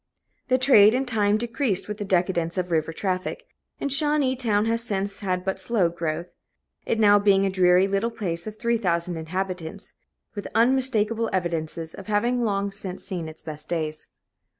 [0.47, 3.43] The trade, in time, decreased with the decadence of river traffic;
[3.79, 6.31] and Shawneetown has since had but slow growth
[6.87, 9.93] it now being a dreary little place of three thousand inhabitants,
[10.33, 14.07] with unmistakable evidences of having long since seen its best days.